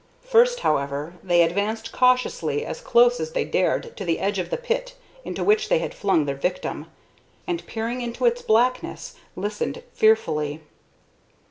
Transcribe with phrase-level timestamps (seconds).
[0.23, 4.57] First, however, they advanced cautiously as close as they dared to the edge of the
[4.57, 6.87] pit into which they had flung their victim,
[7.45, 10.61] and, peering into its blackness, listened fearfully.